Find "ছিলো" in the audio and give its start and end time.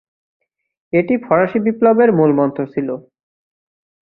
2.73-2.95